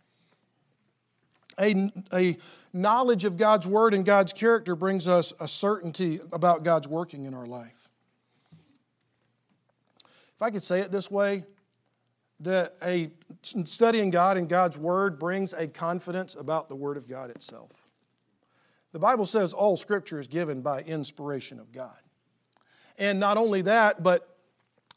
[1.60, 2.36] A, a
[2.72, 7.34] knowledge of God's word and God's character brings us a certainty about God's working in
[7.34, 7.88] our life.
[10.34, 11.44] If I could say it this way,
[12.40, 13.10] that a
[13.64, 17.70] studying God and God's word brings a confidence about the word of God itself.
[18.92, 21.98] The Bible says all scripture is given by inspiration of God.
[22.98, 24.36] And not only that, but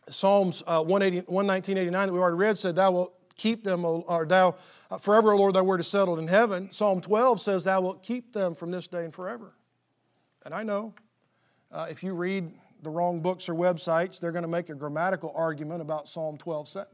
[0.10, 4.56] Psalms uh, 119, that we already read said, Thou wilt keep them, or thou
[4.92, 6.72] uh, forever, O Lord, thy word is settled in heaven.
[6.72, 9.54] Psalm 12 says, Thou wilt keep them from this day and forever.
[10.44, 10.94] And I know
[11.72, 15.34] uh, if you read the wrong books or websites, they're going to make a grammatical
[15.36, 16.88] argument about Psalm 12 7.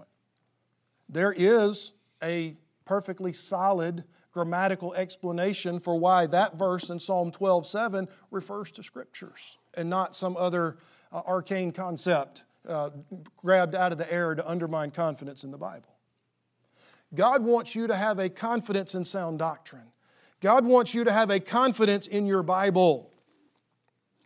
[1.10, 8.08] There is a perfectly solid grammatical explanation for why that verse in Psalm 12 7
[8.32, 10.78] refers to scriptures and not some other
[11.12, 12.90] uh, arcane concept uh,
[13.38, 15.93] grabbed out of the air to undermine confidence in the Bible.
[17.16, 19.92] God wants you to have a confidence in sound doctrine.
[20.42, 23.12] God wants you to have a confidence in your Bible.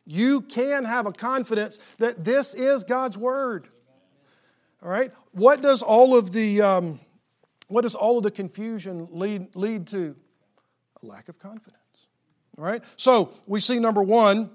[0.06, 3.68] You can have a confidence that this is God's Word.
[4.82, 5.12] All right?
[5.32, 7.00] What does all of the, um,
[7.68, 10.16] what does all of the confusion lead, lead to?
[11.04, 11.78] A lack of confidence.
[12.58, 12.84] All right?
[12.96, 14.50] So we see number one,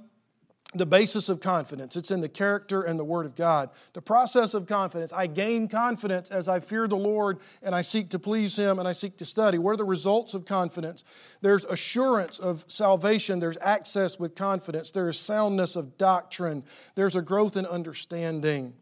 [0.74, 1.96] the basis of confidence.
[1.96, 3.70] It's in the character and the Word of God.
[3.92, 5.12] The process of confidence.
[5.12, 8.88] I gain confidence as I fear the Lord and I seek to please Him and
[8.88, 9.58] I seek to study.
[9.58, 11.04] What are the results of confidence?
[11.42, 17.22] There's assurance of salvation, there's access with confidence, there is soundness of doctrine, there's a
[17.22, 18.72] growth in understanding.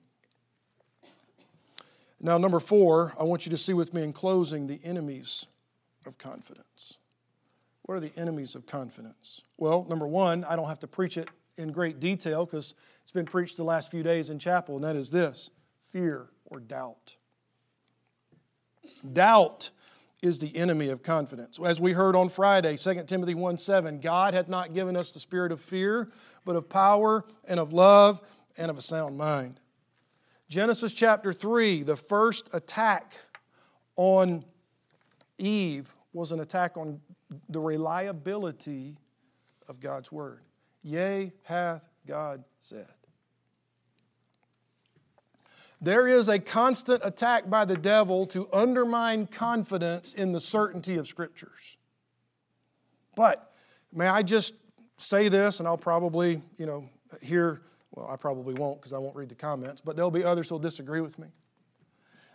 [2.21, 5.47] Now, number four, I want you to see with me in closing the enemies
[6.07, 6.99] of confidence.
[7.83, 9.41] What are the enemies of confidence?
[9.57, 13.27] Well, number one, I don't have to preach it in great detail because it's been
[13.27, 15.51] preached the last few days in chapel, and that is this
[15.93, 17.17] fear or doubt.
[19.13, 19.71] Doubt
[20.23, 21.59] is the enemy of confidence.
[21.59, 25.21] As we heard on Friday, 2 Timothy 1 7, God hath not given us the
[25.21, 26.11] spirit of fear,
[26.45, 28.21] but of power and of love
[28.57, 29.61] and of a sound mind.
[30.49, 33.15] Genesis chapter 3, the first attack
[33.97, 34.45] on
[35.39, 37.01] Eve was an attack on
[37.49, 38.99] the reliability
[39.69, 40.41] of God's word.
[40.83, 42.87] Yea, hath God said.
[45.81, 51.09] There is a constant attack by the devil to undermine confidence in the certainty of
[51.09, 51.79] Scriptures.
[53.17, 53.53] But
[53.93, 54.55] may I just
[54.99, 56.85] say this, and I'll probably, you know,
[57.23, 57.63] hear,
[57.93, 60.59] well, I probably won't because I won't read the comments, but there'll be others who'll
[60.59, 61.29] disagree with me.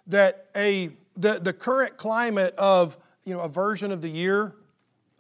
[0.08, 4.56] That a the, the current climate of you know a version of the year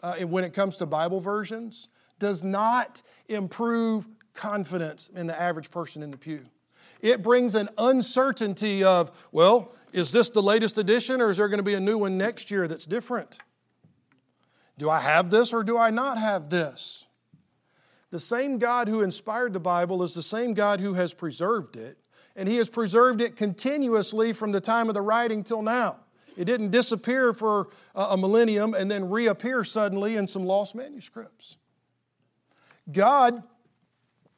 [0.03, 1.87] uh, when it comes to Bible versions
[2.19, 6.43] does not improve confidence in the average person in the pew.
[7.01, 11.59] It brings an uncertainty of, well, is this the latest edition or is there going
[11.59, 13.37] to be a new one next year that's different?
[14.77, 17.05] Do I have this or do I not have this?
[18.11, 21.97] The same God who inspired the Bible is the same God who has preserved it,
[22.35, 25.99] and He has preserved it continuously from the time of the writing till now.
[26.37, 31.57] It didn't disappear for a millennium and then reappear suddenly in some lost manuscripts.
[32.91, 33.43] God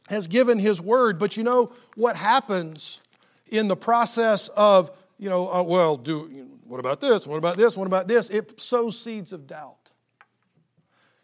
[0.07, 3.01] has given His word, but you know what happens
[3.47, 7.25] in the process of, you know, uh, well, do what about this?
[7.25, 7.77] What about this?
[7.77, 8.29] What about this?
[8.29, 9.91] It sows seeds of doubt.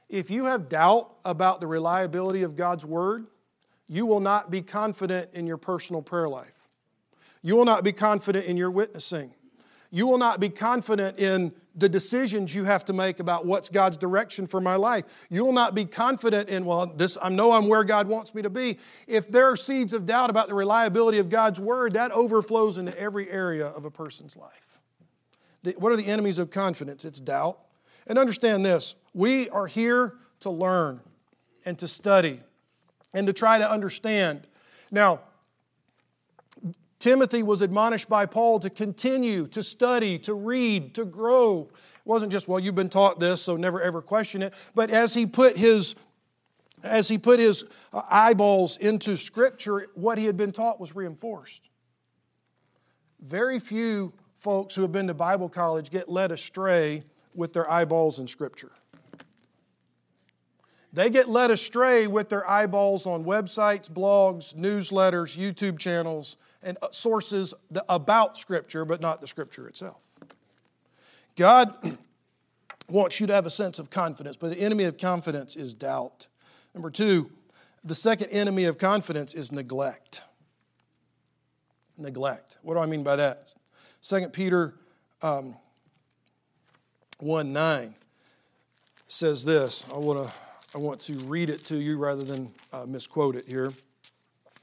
[0.09, 3.27] If you have doubt about the reliability of God's word,
[3.87, 6.69] you will not be confident in your personal prayer life.
[7.41, 9.33] You will not be confident in your witnessing.
[9.95, 13.95] You will not be confident in the decisions you have to make about what's God's
[13.95, 15.05] direction for my life.
[15.29, 18.41] You will not be confident in, well, this, I know I'm where God wants me
[18.41, 18.79] to be.
[19.05, 22.99] If there are seeds of doubt about the reliability of God's word, that overflows into
[22.99, 24.79] every area of a person's life.
[25.61, 27.05] The, what are the enemies of confidence?
[27.05, 27.59] It's doubt.
[28.07, 31.01] And understand this we are here to learn
[31.65, 32.39] and to study
[33.13, 34.47] and to try to understand.
[34.89, 35.19] Now,
[37.03, 41.67] Timothy was admonished by Paul to continue to study, to read, to grow.
[41.69, 44.53] It wasn't just, well, you've been taught this, so never ever question it.
[44.73, 45.95] But as he put his
[46.81, 51.67] as he put his uh, eyeballs into Scripture, what he had been taught was reinforced.
[53.19, 57.03] Very few folks who have been to Bible college get led astray
[57.35, 58.71] with their eyeballs in Scripture.
[60.93, 66.87] They get led astray with their eyeballs on websites, blogs, newsletters, YouTube channels, and uh,
[66.91, 67.53] sources
[67.89, 70.01] about Scripture, but not the Scripture itself.
[71.35, 71.97] God
[72.89, 76.27] wants you to have a sense of confidence, but the enemy of confidence is doubt.
[76.73, 77.31] Number two,
[77.83, 80.23] the second enemy of confidence is neglect.
[81.97, 82.57] Neglect.
[82.61, 83.53] What do I mean by that?
[84.01, 84.73] 2 Peter
[85.21, 85.55] um,
[87.19, 87.95] 1 9
[89.07, 89.85] says this.
[89.93, 90.33] I want to
[90.75, 93.71] I want to read it to you rather than uh, misquote it here.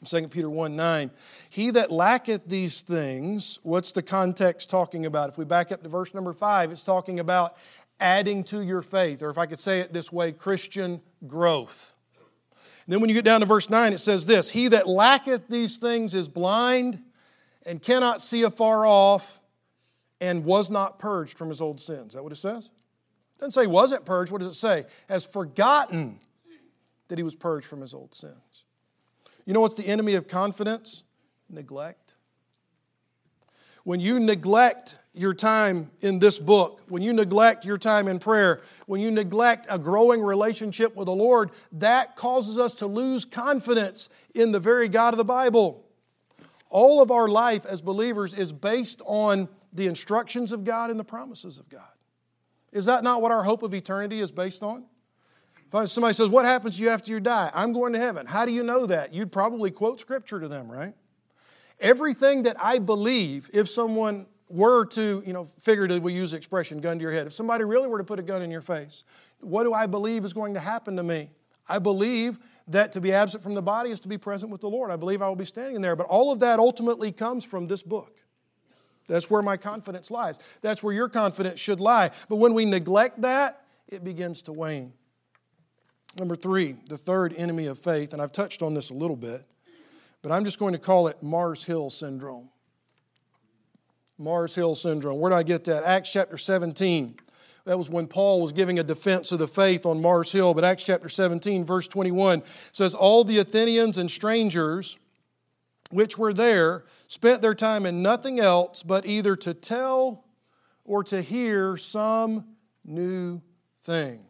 [0.05, 1.11] 2 Peter 1 9.
[1.49, 5.31] He that lacketh these things, what's the context talking about?
[5.31, 7.57] If we back up to verse number 5, it's talking about
[7.99, 11.93] adding to your faith, or if I could say it this way, Christian growth.
[12.87, 15.49] And then when you get down to verse 9, it says this He that lacketh
[15.49, 17.03] these things is blind
[17.67, 19.41] and cannot see afar off
[20.21, 22.09] and was not purged from his old sins.
[22.09, 22.71] Is that what it says?
[23.39, 24.31] doesn't say wasn't purged.
[24.31, 24.85] What does it say?
[25.09, 26.21] Has forgotten
[27.09, 28.65] that he was purged from his old sins.
[29.45, 31.05] You know what's the enemy of confidence?
[31.49, 32.15] Neglect.
[33.85, 38.61] When you neglect your time in this book, when you neglect your time in prayer,
[38.87, 44.09] when you neglect a growing relationship with the Lord, that causes us to lose confidence
[44.35, 45.85] in the very God of the Bible.
[46.69, 51.05] All of our life as believers is based on the instructions of God and the
[51.05, 51.89] promises of God.
[52.73, 54.85] Is that not what our hope of eternity is based on?
[55.71, 57.51] Somebody says, What happens to you after you die?
[57.55, 58.27] I'm going to heaven.
[58.27, 59.15] How do you know that?
[59.15, 60.95] You'd probably quote scripture to them, right?
[61.79, 66.99] Everything that I believe, if someone were to, you know, figuratively use the expression gun
[66.99, 69.05] to your head, if somebody really were to put a gun in your face,
[69.41, 71.31] what do I believe is going to happen to me?
[71.69, 74.69] I believe that to be absent from the body is to be present with the
[74.69, 74.91] Lord.
[74.91, 75.95] I believe I will be standing there.
[75.95, 78.25] But all of that ultimately comes from this book.
[79.07, 80.39] That's where my confidence lies.
[80.63, 82.11] That's where your confidence should lie.
[82.29, 84.93] But when we neglect that, it begins to wane.
[86.19, 89.45] Number three, the third enemy of faith, and I've touched on this a little bit,
[90.23, 92.51] but I'm just going to call it Mars Hill syndrome.
[94.19, 95.19] Mars Hill syndrome.
[95.19, 95.85] Where did I get that?
[95.85, 97.17] Acts chapter 17.
[97.65, 100.53] That was when Paul was giving a defense of the faith on Mars Hill.
[100.53, 102.43] But Acts chapter 17, verse 21
[102.73, 104.99] says, All the Athenians and strangers
[105.91, 110.25] which were there spent their time in nothing else but either to tell
[110.85, 112.45] or to hear some
[112.85, 113.41] new
[113.83, 114.21] thing.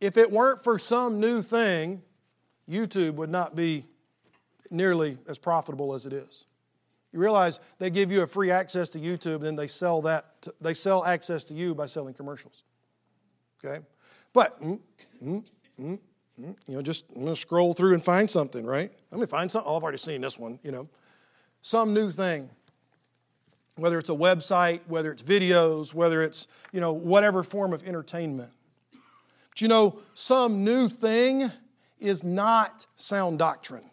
[0.00, 2.02] If it weren't for some new thing,
[2.68, 3.84] YouTube would not be
[4.70, 6.46] nearly as profitable as it is.
[7.12, 10.42] You realize they give you a free access to YouTube, and then they sell that
[10.42, 12.62] to, they sell access to you by selling commercials.
[13.62, 13.84] Okay,
[14.32, 14.80] but mm,
[15.22, 15.44] mm,
[15.78, 15.98] mm,
[16.38, 18.90] You know, just I'm to scroll through and find something, right?
[19.10, 19.70] Let me find something.
[19.70, 20.88] Oh, I've already seen this one, you know.
[21.62, 22.48] Some new thing.
[23.76, 28.50] Whether it's a website, whether it's videos, whether it's, you know, whatever form of entertainment.
[29.60, 31.50] You know, some new thing
[31.98, 33.84] is not sound doctrine.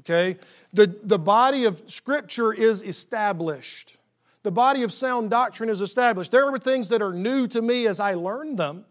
[0.00, 0.38] Okay?
[0.72, 3.96] The, the body of Scripture is established.
[4.42, 6.30] The body of sound doctrine is established.
[6.30, 8.84] There are things that are new to me as I learn them.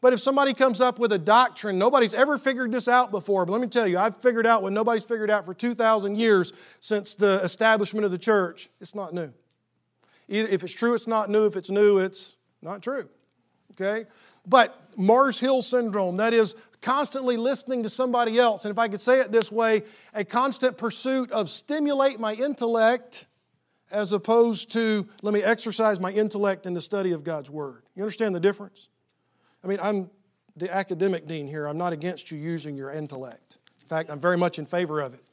[0.00, 3.44] But if somebody comes up with a doctrine, nobody's ever figured this out before.
[3.44, 6.52] But let me tell you, I've figured out what nobody's figured out for 2,000 years
[6.78, 8.68] since the establishment of the church.
[8.80, 9.32] It's not new.
[10.28, 11.46] Either if it's true, it's not new.
[11.46, 13.08] If it's new, it's not true.
[13.72, 14.06] Okay?
[14.48, 19.00] But Mars Hill syndrome, that is constantly listening to somebody else, and if I could
[19.00, 19.82] say it this way,
[20.14, 23.26] a constant pursuit of stimulate my intellect
[23.90, 27.82] as opposed to let me exercise my intellect in the study of God's Word.
[27.94, 28.88] You understand the difference?
[29.64, 30.10] I mean, I'm
[30.56, 31.66] the academic dean here.
[31.66, 33.58] I'm not against you using your intellect.
[33.80, 35.24] In fact, I'm very much in favor of it.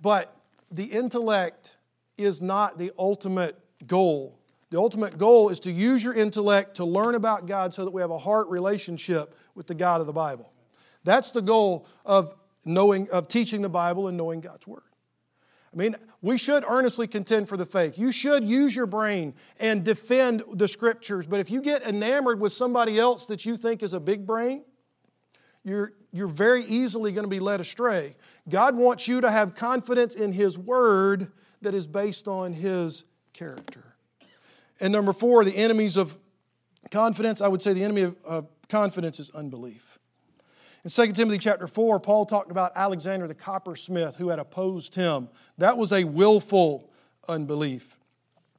[0.00, 0.34] But
[0.70, 1.76] the intellect
[2.16, 4.38] is not the ultimate goal.
[4.74, 8.00] The ultimate goal is to use your intellect to learn about God so that we
[8.00, 10.50] have a heart relationship with the God of the Bible.
[11.04, 12.34] That's the goal of
[12.66, 14.82] knowing of teaching the Bible and knowing God's word.
[15.72, 17.96] I mean, we should earnestly contend for the faith.
[17.96, 21.24] You should use your brain and defend the scriptures.
[21.24, 24.64] But if you get enamored with somebody else that you think is a big brain,
[25.62, 28.16] you're, you're very easily going to be led astray.
[28.48, 31.30] God wants you to have confidence in His Word
[31.62, 33.93] that is based on His character.
[34.80, 36.16] And number four, the enemies of
[36.90, 39.98] confidence, I would say the enemy of uh, confidence is unbelief.
[40.84, 45.28] In 2 Timothy chapter 4, Paul talked about Alexander the coppersmith who had opposed him.
[45.56, 46.90] That was a willful
[47.26, 47.96] unbelief.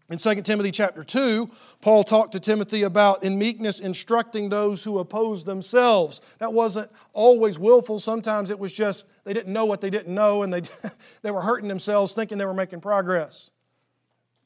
[0.10, 1.50] In 2 Timothy chapter 2,
[1.82, 6.22] Paul talked to Timothy about in meekness instructing those who oppose themselves.
[6.38, 8.00] That wasn't always willful.
[8.00, 10.62] Sometimes it was just they didn't know what they didn't know and they,
[11.24, 13.50] they were hurting themselves thinking they were making progress.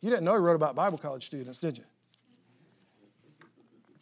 [0.01, 1.83] You didn't know he wrote about Bible college students, did you?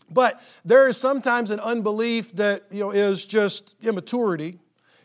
[0.10, 4.60] But there is sometimes an unbelief that you know, is just immaturity,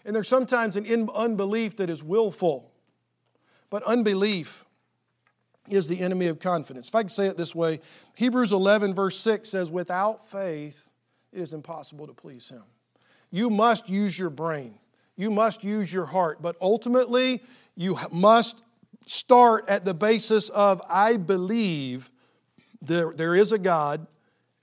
[0.05, 2.71] and there's sometimes an unbelief that is willful.
[3.71, 4.65] But unbelief
[5.71, 6.89] is the enemy of confidence.
[6.89, 7.81] If I can say it this way,
[8.15, 10.91] Hebrews 11, verse 6 says, Without faith,
[11.33, 12.65] it is impossible to please Him.
[13.31, 14.79] You must use your brain,
[15.17, 17.43] you must use your heart, but ultimately,
[17.75, 18.63] you must
[19.07, 22.11] start at the basis of I believe
[22.81, 24.07] there, there is a God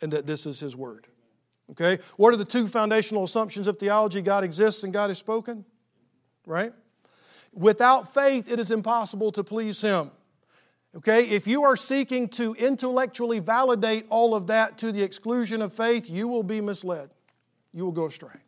[0.01, 1.07] and that this is His Word.
[1.71, 1.99] Okay?
[2.17, 4.21] What are the two foundational assumptions of theology?
[4.21, 5.65] God exists and God has spoken,
[6.45, 6.73] right?
[7.53, 10.11] Without faith, it is impossible to please Him.
[10.95, 11.23] Okay?
[11.29, 16.09] If you are seeking to intellectually validate all of that to the exclusion of faith,
[16.09, 17.11] you will be misled.
[17.73, 18.39] You will go astray.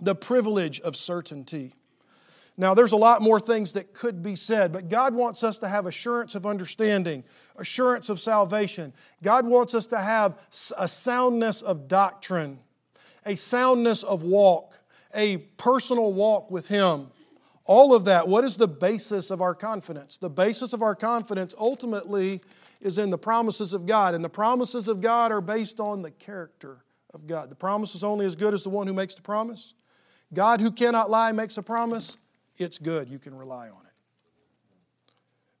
[0.00, 1.74] The privilege of certainty.
[2.56, 5.68] Now, there's a lot more things that could be said, but God wants us to
[5.68, 7.24] have assurance of understanding,
[7.56, 8.92] assurance of salvation.
[9.22, 10.38] God wants us to have
[10.76, 12.58] a soundness of doctrine,
[13.24, 14.78] a soundness of walk,
[15.14, 17.08] a personal walk with Him.
[17.64, 20.18] All of that, what is the basis of our confidence?
[20.18, 22.42] The basis of our confidence ultimately
[22.80, 26.10] is in the promises of God, and the promises of God are based on the
[26.10, 26.84] character
[27.14, 27.50] of God.
[27.50, 29.74] The promise is only as good as the one who makes the promise.
[30.32, 32.18] God, who cannot lie, makes a promise
[32.60, 33.08] it's good.
[33.08, 33.92] You can rely on it.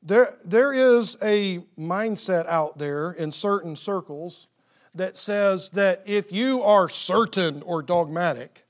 [0.02, 4.48] There, there is a mindset out there in certain circles
[4.94, 8.66] that says that if you are certain or dogmatic,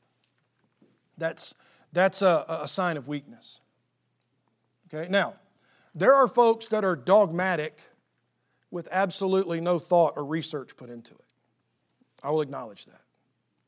[1.16, 1.54] that's,
[1.92, 3.60] that's a, a sign of weakness.
[4.92, 5.34] Okay, now,
[5.94, 7.80] there are folks that are dogmatic
[8.70, 11.20] with absolutely no thought or research put into it.
[12.22, 13.00] I will acknowledge that.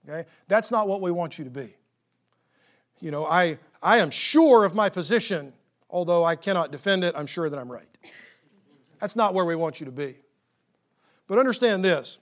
[0.09, 0.29] Okay?
[0.49, 1.75] That's not what we want you to be.
[3.03, 5.53] You know, I, I am sure of my position,
[5.91, 7.89] although I cannot defend it, I'm sure that I'm right.
[9.01, 10.15] That's not where we want you to be.
[11.27, 12.19] But understand this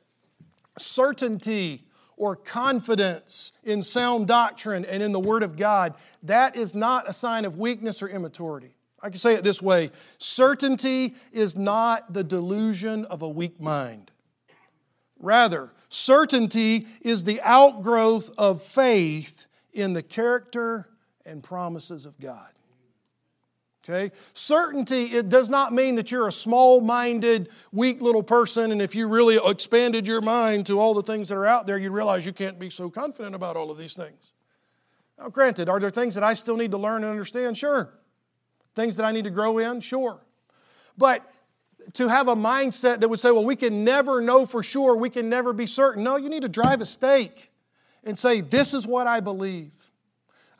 [0.79, 1.83] certainty
[2.17, 7.13] or confidence in sound doctrine and in the Word of God, that is not a
[7.13, 8.75] sign of weakness or immaturity.
[9.03, 14.11] I can say it this way certainty is not the delusion of a weak mind.
[15.19, 20.89] Rather, certainty is the outgrowth of faith in the character
[21.25, 22.49] and promises of God.
[23.85, 24.15] Okay?
[24.35, 28.95] Certainty, it does not mean that you're a small minded, weak little person, and if
[28.95, 32.27] you really expanded your mind to all the things that are out there, you'd realize
[32.27, 34.33] you can't be so confident about all of these things.
[35.19, 37.57] Now, granted, are there things that I still need to learn and understand?
[37.57, 37.93] Sure.
[38.75, 39.81] Things that I need to grow in?
[39.81, 40.21] Sure.
[40.97, 41.27] But
[41.95, 45.11] to have a mindset that would say, well, we can never know for sure, we
[45.11, 46.05] can never be certain.
[46.05, 47.50] No, you need to drive a stake
[48.05, 49.73] and say, this is what I believe.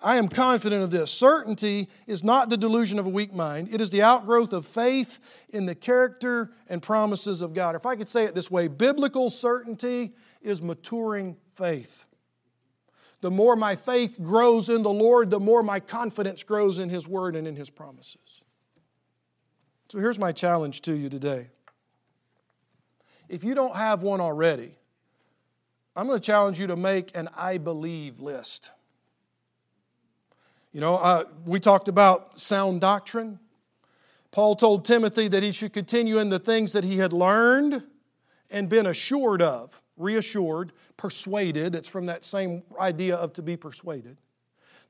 [0.03, 1.11] I am confident of this.
[1.11, 5.21] Certainty is not the delusion of a weak mind, it is the outgrowth of faith
[5.51, 7.75] in the character and promises of God.
[7.75, 12.07] If I could say it this way, biblical certainty is maturing faith.
[13.21, 17.07] The more my faith grows in the Lord, the more my confidence grows in His
[17.07, 18.43] Word and in His promises.
[19.91, 21.49] So here's my challenge to you today.
[23.29, 24.77] If you don't have one already,
[25.97, 28.71] I'm going to challenge you to make an I believe list.
[30.73, 33.41] You know, uh, we talked about sound doctrine.
[34.31, 37.83] Paul told Timothy that he should continue in the things that he had learned
[38.51, 41.75] and been assured of, reassured, persuaded.
[41.75, 44.17] It's from that same idea of to be persuaded.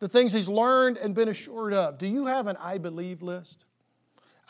[0.01, 1.97] The things he's learned and been assured of.
[1.97, 3.65] Do you have an I believe list?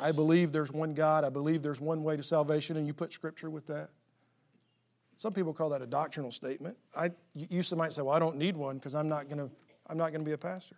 [0.00, 1.24] I believe there's one God.
[1.24, 3.90] I believe there's one way to salvation, and you put scripture with that.
[5.20, 6.78] Some people call that a doctrinal statement.
[6.96, 9.54] I used to might say, "Well, I don't need one because I'm not going to
[9.86, 10.76] I'm not going to be a pastor."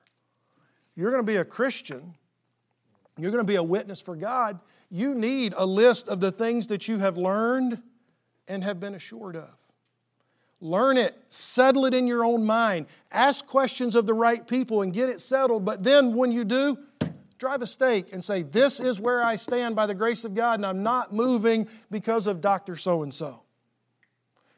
[0.96, 2.16] You're going to be a Christian.
[3.16, 4.58] You're going to be a witness for God.
[4.90, 7.80] You need a list of the things that you have learned
[8.48, 9.54] and have been assured of.
[10.60, 14.92] Learn it, settle it in your own mind, ask questions of the right people and
[14.92, 15.64] get it settled.
[15.64, 16.78] But then when you do,
[17.38, 20.54] drive a stake and say, This is where I stand by the grace of God,
[20.54, 22.74] and I'm not moving because of Dr.
[22.74, 23.42] So and so.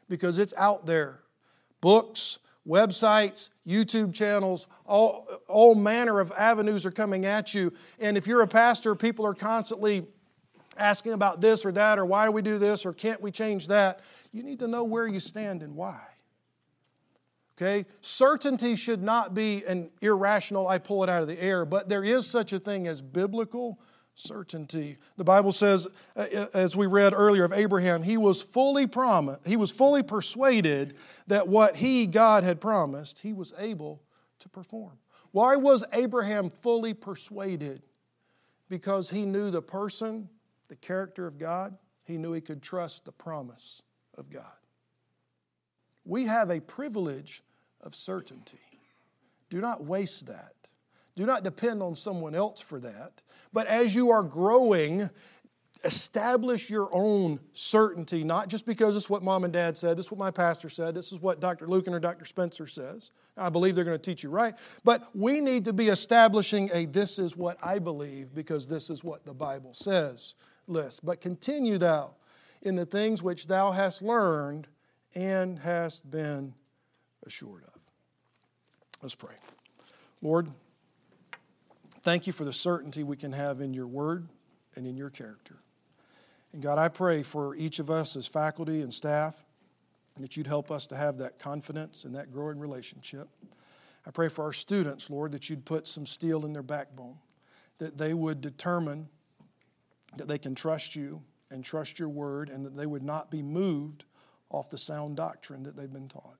[0.07, 1.21] Because it's out there.
[1.81, 7.73] Books, websites, YouTube channels, all, all manner of avenues are coming at you.
[7.99, 10.05] And if you're a pastor, people are constantly
[10.77, 13.67] asking about this or that, or why do we do this, or can't we change
[13.67, 14.01] that.
[14.31, 16.01] You need to know where you stand and why.
[17.57, 17.85] Okay?
[18.01, 22.03] Certainty should not be an irrational, I pull it out of the air, but there
[22.03, 23.79] is such a thing as biblical
[24.15, 24.97] certainty.
[25.17, 29.45] The Bible says, uh, uh, as we read earlier of Abraham, he was fully promised,
[29.45, 30.95] he was fully persuaded
[31.27, 34.01] that what he, God, had promised, he was able
[34.39, 34.97] to perform.
[35.31, 37.83] Why was Abraham fully persuaded?
[38.69, 40.29] Because he knew the person,
[40.69, 43.81] the character of God, he knew he could trust the promise
[44.17, 44.45] of God.
[46.05, 47.43] We have a privilege
[47.81, 48.57] of certainty.
[49.49, 50.53] Do not waste that.
[51.15, 53.21] Do not depend on someone else for that.
[53.53, 55.09] But as you are growing,
[55.85, 60.11] establish your own certainty, not just because it's what mom and dad said, this is
[60.11, 61.67] what my pastor said, this is what Dr.
[61.67, 62.25] Lucan or Dr.
[62.25, 63.11] Spencer says.
[63.37, 64.55] I believe they're going to teach you right.
[64.83, 69.03] But we need to be establishing a this is what I believe because this is
[69.03, 70.33] what the Bible says
[70.67, 71.05] list.
[71.05, 72.15] But continue thou
[72.61, 74.67] in the things which thou hast learned
[75.13, 76.53] and hast been
[77.25, 77.79] assured of.
[79.01, 79.35] Let's pray.
[80.21, 80.49] Lord,
[82.05, 84.29] Thank you for the certainty we can have in your word
[84.75, 85.55] and in your character.
[86.53, 89.35] And God, I pray for each of us as faculty and staff
[90.19, 93.27] that you'd help us to have that confidence and that growing relationship.
[94.05, 97.17] I pray for our students, Lord, that you'd put some steel in their backbone,
[97.79, 99.09] that they would determine
[100.15, 103.41] that they can trust you and trust your word, and that they would not be
[103.41, 104.05] moved
[104.51, 106.37] off the sound doctrine that they've been taught.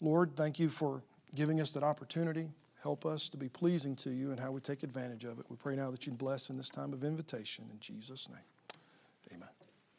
[0.00, 2.48] Lord, thank you for giving us that opportunity.
[2.86, 5.46] Help us to be pleasing to you and how we take advantage of it.
[5.48, 7.64] We pray now that you bless in this time of invitation.
[7.72, 8.38] In Jesus' name,
[9.34, 9.55] amen.